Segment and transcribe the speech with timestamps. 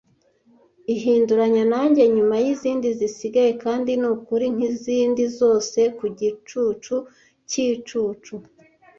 [0.93, 6.95] Ihinduranya nanjye nyuma yizindi zisigaye kandi nukuri nkizindi zose ku gicucu
[7.49, 8.35] cyicucu,